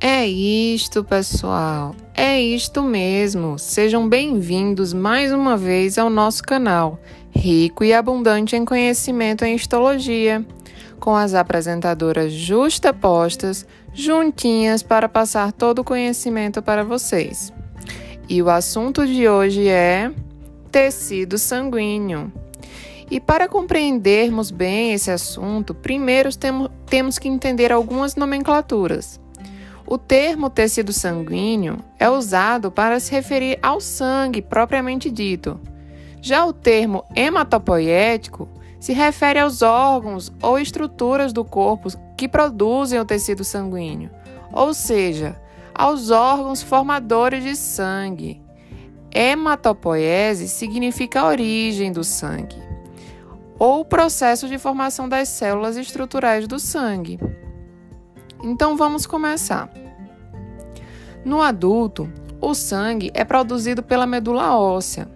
[0.00, 1.92] É isto, pessoal.
[2.14, 3.58] É isto mesmo.
[3.58, 7.00] Sejam bem-vindos mais uma vez ao nosso canal,
[7.34, 10.46] rico e abundante em conhecimento em histologia,
[11.00, 17.52] com as apresentadoras justapostas, juntinhas para passar todo o conhecimento para vocês.
[18.28, 20.12] E o assunto de hoje é
[20.70, 22.32] tecido sanguíneo.
[23.10, 26.30] E para compreendermos bem esse assunto, primeiro
[26.86, 29.18] temos que entender algumas nomenclaturas.
[29.90, 35.58] O termo tecido sanguíneo é usado para se referir ao sangue propriamente dito.
[36.20, 38.46] Já o termo hematopoético
[38.78, 41.88] se refere aos órgãos ou estruturas do corpo
[42.18, 44.10] que produzem o tecido sanguíneo,
[44.52, 45.40] ou seja,
[45.74, 48.42] aos órgãos formadores de sangue.
[49.10, 52.62] Hematopoese significa a origem do sangue,
[53.58, 57.18] ou o processo de formação das células estruturais do sangue.
[58.42, 59.68] Então vamos começar.
[61.24, 65.08] No adulto, o sangue é produzido pela medula óssea.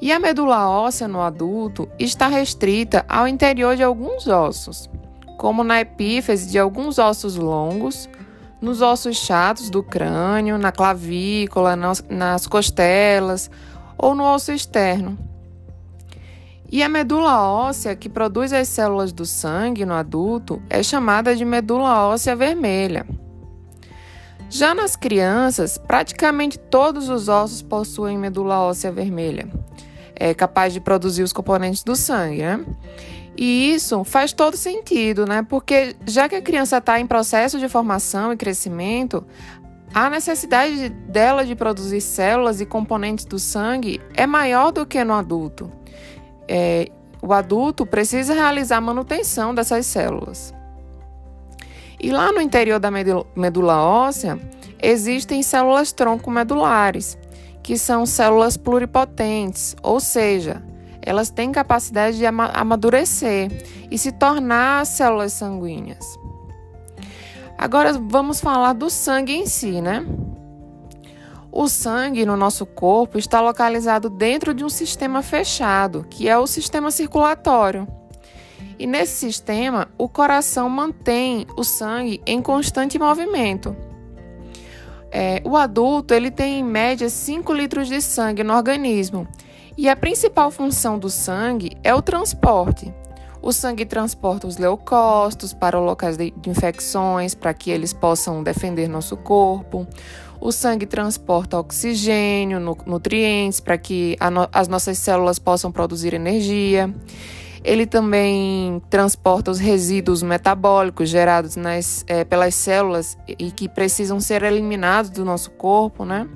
[0.00, 4.90] E a medula óssea no adulto está restrita ao interior de alguns ossos,
[5.38, 8.08] como na epífise de alguns ossos longos,
[8.60, 13.50] nos ossos chatos do crânio, na clavícula, nas costelas
[13.96, 15.18] ou no osso externo.
[16.74, 21.44] E a medula óssea que produz as células do sangue no adulto é chamada de
[21.44, 23.06] medula óssea vermelha.
[24.50, 29.48] Já nas crianças, praticamente todos os ossos possuem medula óssea vermelha,
[30.16, 32.66] é capaz de produzir os componentes do sangue, né?
[33.36, 35.46] E isso faz todo sentido, né?
[35.48, 39.24] Porque já que a criança está em processo de formação e crescimento,
[39.94, 45.14] a necessidade dela de produzir células e componentes do sangue é maior do que no
[45.14, 45.70] adulto
[46.48, 46.88] é,
[47.22, 50.54] o adulto precisa realizar a manutenção dessas células.
[52.00, 54.38] E lá no interior da medula óssea
[54.82, 57.16] existem células tronco medulares,
[57.62, 60.62] que são células pluripotentes, ou seja,
[61.00, 63.50] elas têm capacidade de amadurecer
[63.90, 66.04] e se tornar células sanguíneas.
[67.56, 70.04] Agora vamos falar do sangue em si, né?
[71.56, 76.48] O sangue no nosso corpo está localizado dentro de um sistema fechado, que é o
[76.48, 77.86] sistema circulatório.
[78.76, 83.76] E nesse sistema, o coração mantém o sangue em constante movimento.
[85.12, 89.28] É, o adulto ele tem em média 5 litros de sangue no organismo
[89.78, 92.92] e a principal função do sangue é o transporte.
[93.40, 99.18] O sangue transporta os leucócitos para locais de infecções, para que eles possam defender nosso
[99.18, 99.86] corpo.
[100.44, 106.94] O sangue transporta oxigênio, nutrientes para que no, as nossas células possam produzir energia.
[107.64, 114.42] Ele também transporta os resíduos metabólicos gerados nas, é, pelas células e que precisam ser
[114.42, 116.28] eliminados do nosso corpo, né?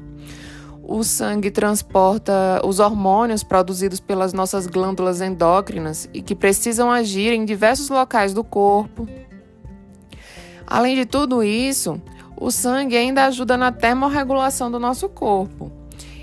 [0.83, 7.45] O sangue transporta os hormônios produzidos pelas nossas glândulas endócrinas e que precisam agir em
[7.45, 9.07] diversos locais do corpo.
[10.67, 12.01] Além de tudo isso,
[12.41, 15.72] o sangue ainda ajuda na termorregulação do nosso corpo.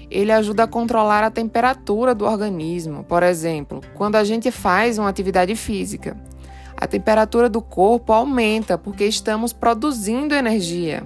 [0.10, 3.04] Ele ajuda a controlar a temperatura do organismo.
[3.04, 6.16] Por exemplo, quando a gente faz uma atividade física,
[6.78, 11.04] a temperatura do corpo aumenta porque estamos produzindo energia.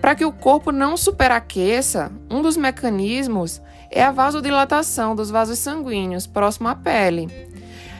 [0.00, 6.26] Para que o corpo não superaqueça, um dos mecanismos é a vasodilatação dos vasos sanguíneos
[6.26, 7.28] próximo à pele.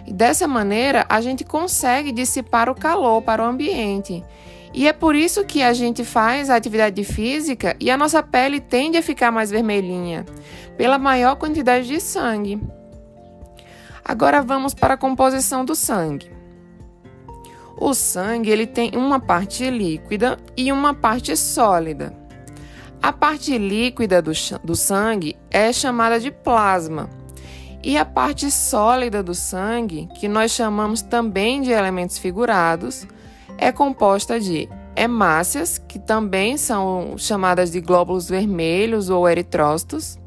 [0.09, 4.25] Dessa maneira, a gente consegue dissipar o calor para o ambiente
[4.73, 8.61] e é por isso que a gente faz a atividade física e a nossa pele
[8.61, 10.25] tende a ficar mais vermelhinha,
[10.77, 12.61] pela maior quantidade de sangue.
[14.05, 16.31] Agora vamos para a composição do sangue.
[17.77, 22.15] O sangue ele tem uma parte líquida e uma parte sólida.
[23.03, 24.33] A parte líquida do,
[24.63, 27.09] do sangue é chamada de plasma.
[27.83, 33.07] E a parte sólida do sangue, que nós chamamos também de elementos figurados,
[33.61, 40.19] é composta de hemácias, que também são chamadas de glóbulos vermelhos ou eritrócitos,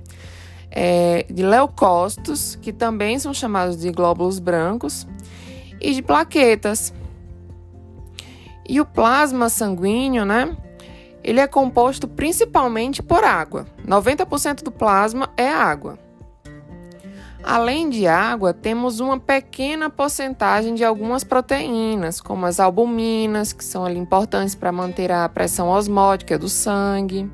[0.69, 5.07] é, de leucócitos, que também são chamados de glóbulos brancos,
[5.81, 6.94] e de plaquetas.
[8.69, 10.56] E o plasma sanguíneo, né?
[11.24, 13.65] Ele é composto principalmente por água.
[13.86, 15.97] 90% do plasma é água.
[17.43, 23.83] Além de água, temos uma pequena porcentagem de algumas proteínas, como as albuminas, que são
[23.83, 27.29] ali importantes para manter a pressão osmótica do sangue,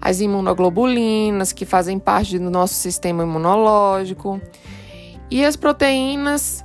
[0.00, 4.40] as imunoglobulinas, que fazem parte do nosso sistema imunológico,
[5.28, 6.64] e as proteínas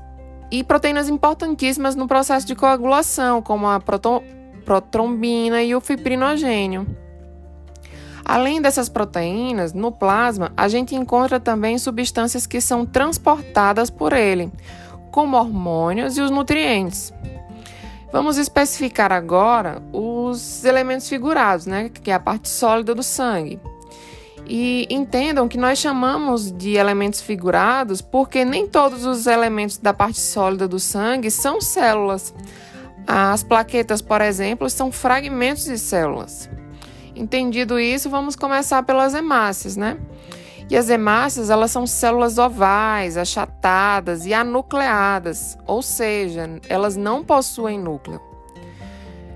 [0.51, 4.21] e proteínas importantíssimas no processo de coagulação, como a proto
[4.63, 6.85] protrombina e o fibrinogênio.
[8.29, 14.51] Além dessas proteínas, no plasma a gente encontra também substâncias que são transportadas por ele,
[15.09, 17.13] como hormônios e os nutrientes.
[18.11, 23.61] Vamos especificar agora os elementos figurados, né, que é a parte sólida do sangue.
[24.45, 30.19] E entendam que nós chamamos de elementos figurados porque nem todos os elementos da parte
[30.19, 32.33] sólida do sangue são células.
[33.07, 36.49] As plaquetas, por exemplo, são fragmentos de células.
[37.17, 39.97] Entendido isso, vamos começar pelas hemácias, né?
[40.69, 47.79] E as hemácias, elas são células ovais, achatadas e anucleadas, ou seja, elas não possuem
[47.79, 48.21] núcleo.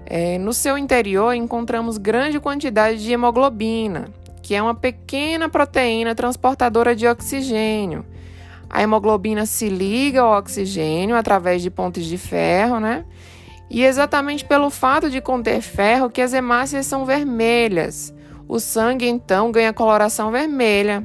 [0.06, 4.10] É, no seu interior encontramos grande quantidade de hemoglobina,
[4.44, 8.06] que é uma pequena proteína transportadora de oxigênio.
[8.70, 13.06] A hemoglobina se liga ao oxigênio através de pontes de ferro, né?
[13.72, 18.14] E exatamente pelo fato de conter ferro que as hemácias são vermelhas.
[18.48, 21.02] O sangue então ganha coloração vermelha,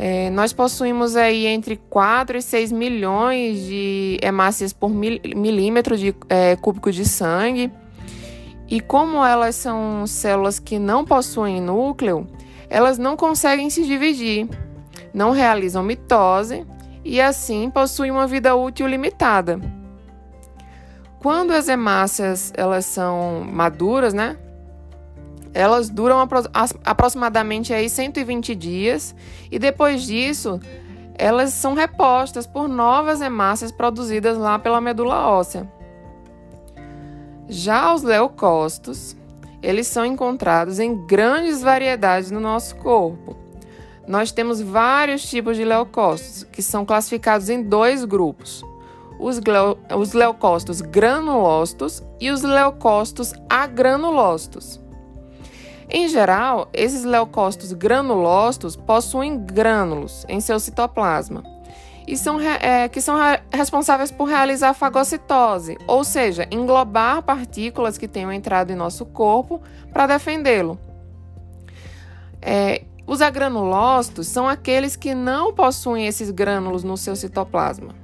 [0.00, 6.14] é, nós possuímos aí entre 4 e 6 milhões de hemácias por mil, milímetro de
[6.28, 7.72] é, cúbico de sangue.
[8.68, 12.28] E como elas são células que não possuem núcleo,
[12.70, 14.48] elas não conseguem se dividir,
[15.12, 16.64] não realizam mitose
[17.04, 19.60] e assim possuem uma vida útil limitada.
[21.20, 24.36] Quando as hemácias elas são maduras, né?
[25.52, 26.42] Elas duram apro
[26.84, 29.14] aproximadamente aí 120 dias
[29.50, 30.60] e depois disso
[31.16, 35.68] elas são repostas por novas hemácias produzidas lá pela medula óssea.
[37.48, 39.16] Já os leucócitos,
[39.60, 43.36] eles são encontrados em grandes variedades no nosso corpo.
[44.06, 48.62] Nós temos vários tipos de leucócitos, que são classificados em dois grupos:
[49.18, 49.40] os,
[49.96, 54.80] os leucócitos granulócitos e os leucócitos agranulócitos.
[55.90, 61.42] Em geral, esses leucócitos granulócitos possuem grânulos em seu citoplasma
[62.06, 63.16] e são, é, que são
[63.50, 69.62] responsáveis por realizar a fagocitose, ou seja, englobar partículas que tenham entrado em nosso corpo
[69.92, 70.78] para defendê-lo.
[72.40, 77.94] É, os agranulócitos são aqueles que não possuem esses grânulos no seu citoplasma.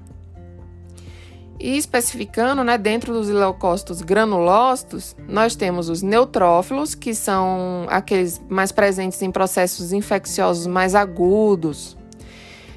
[1.59, 8.73] E especificando, né, dentro dos leucócitos granulócitos, nós temos os neutrófilos, que são aqueles mais
[8.73, 11.97] presentes em processos infecciosos mais agudos.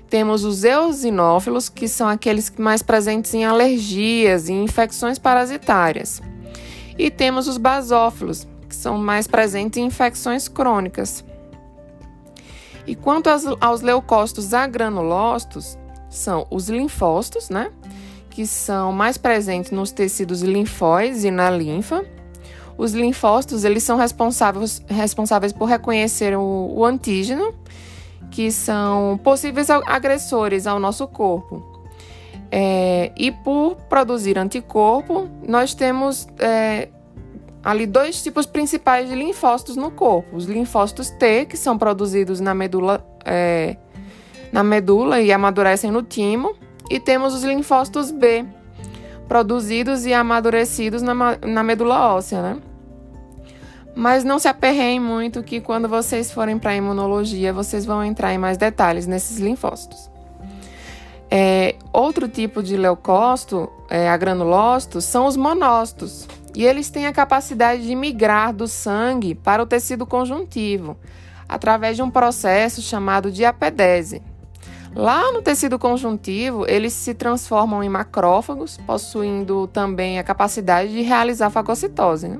[0.09, 6.21] Temos os eosinófilos, que são aqueles mais presentes em alergias e infecções parasitárias.
[6.97, 11.25] E temos os basófilos, que são mais presentes em infecções crônicas.
[12.85, 15.77] E quanto aos, aos leucócitos agranulócitos,
[16.09, 17.71] são os linfócitos, né?
[18.37, 22.05] Que são mais presentes nos tecidos linfóides e na linfa.
[22.77, 27.51] Os linfócitos eles são responsáveis, responsáveis por reconhecer o, o antígeno,
[28.29, 31.81] que são possíveis agressores ao nosso corpo.
[32.51, 36.89] É, e por produzir anticorpo, nós temos é,
[37.63, 42.53] ali dois tipos principais de linfócitos no corpo: os linfócitos T, que são produzidos na
[42.53, 43.77] medula, é,
[44.51, 46.55] na medula e amadurecem no timo,
[46.89, 48.45] e temos os linfócitos B,
[49.27, 52.57] produzidos e amadurecidos na, na medula óssea, né?
[53.95, 58.33] Mas não se aperreiem muito que quando vocês forem para a imunologia, vocês vão entrar
[58.33, 60.09] em mais detalhes nesses linfócitos.
[61.29, 66.27] É, outro tipo de leucócito, é, agranulócitos, são os monócitos.
[66.55, 70.97] E eles têm a capacidade de migrar do sangue para o tecido conjuntivo,
[71.47, 74.21] através de um processo chamado de apedese.
[74.97, 81.51] Lá no tecido conjuntivo, eles se transformam em macrófagos, possuindo também a capacidade de realizar
[81.51, 82.27] fagocitose.
[82.27, 82.39] Né?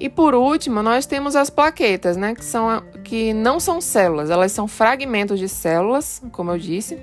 [0.00, 4.50] E por último, nós temos as plaquetas, né, que, são, que não são células, elas
[4.50, 6.98] são fragmentos de células, como eu disse.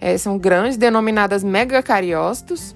[0.00, 2.74] É, são grandes, denominadas megacariócitos,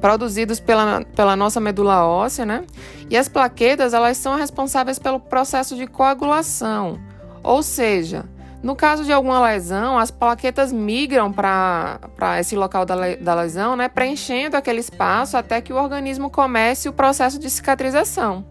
[0.00, 2.64] produzidos pela, pela nossa medula óssea, né?
[3.10, 7.00] E as plaquetas, elas são responsáveis pelo processo de coagulação,
[7.42, 8.24] ou seja,
[8.62, 13.88] no caso de alguma lesão, as plaquetas migram para esse local da, da lesão, né,
[13.88, 18.44] preenchendo aquele espaço até que o organismo comece o processo de cicatrização.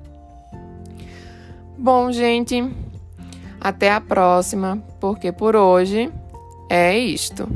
[1.78, 2.70] Bom, gente,
[3.60, 6.12] até a próxima, porque por hoje
[6.70, 7.48] é isto.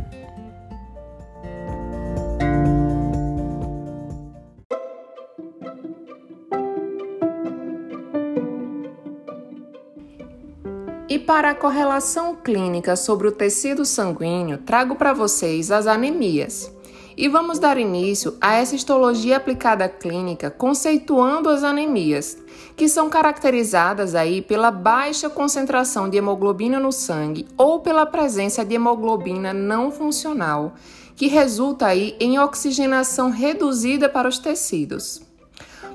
[11.15, 16.69] E para a correlação clínica sobre o tecido sanguíneo, trago para vocês as anemias.
[17.15, 22.38] E vamos dar início a essa histologia aplicada clínica, conceituando as anemias,
[22.75, 28.75] que são caracterizadas aí pela baixa concentração de hemoglobina no sangue ou pela presença de
[28.75, 30.74] hemoglobina não funcional,
[31.15, 35.25] que resulta aí em oxigenação reduzida para os tecidos.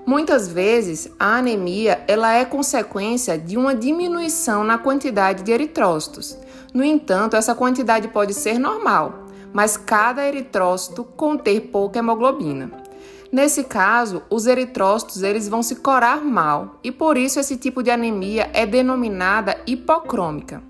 [0.06, 6.36] Muitas vezes, a anemia ela é consequência de uma diminuição na quantidade de eritrócitos.
[6.72, 12.70] No entanto, essa quantidade pode ser normal, mas cada eritrócito conter pouca hemoglobina.
[13.30, 17.90] Nesse caso, os eritrócitos eles vão se corar mal e por isso esse tipo de
[17.90, 20.62] anemia é denominada hipocrômica.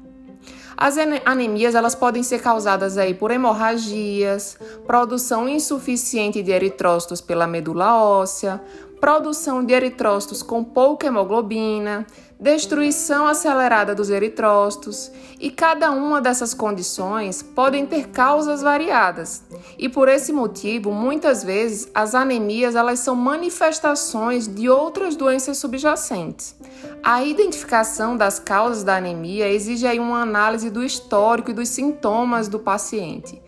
[0.77, 0.97] As
[1.27, 8.59] anemias elas podem ser causadas aí por hemorragias, produção insuficiente de eritrócitos pela medula óssea,
[9.01, 12.07] produção de eritrócitos com pouca hemoglobina,
[12.39, 19.43] destruição acelerada dos eritrócitos, e cada uma dessas condições podem ter causas variadas.
[19.79, 26.55] E por esse motivo, muitas vezes as anemias elas são manifestações de outras doenças subjacentes.
[27.03, 32.49] A identificação das causas da anemia exige aí uma análise do histórico e dos sintomas
[32.49, 33.41] do paciente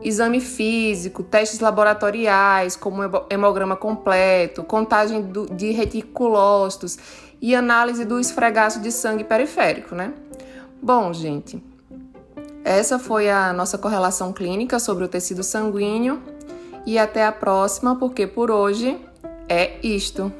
[0.00, 6.98] exame físico, testes laboratoriais, como hemograma completo, contagem de reticulócitos
[7.40, 10.12] e análise do esfregaço de sangue periférico, né?
[10.80, 11.62] Bom, gente,
[12.64, 16.22] essa foi a nossa correlação clínica sobre o tecido sanguíneo
[16.86, 18.98] e até a próxima, porque por hoje
[19.48, 20.32] é isto.